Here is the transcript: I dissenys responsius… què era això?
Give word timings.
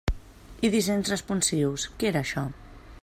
I 0.67 0.71
dissenys 0.75 1.11
responsius… 1.15 1.85
què 1.99 2.11
era 2.13 2.27
això? 2.27 2.47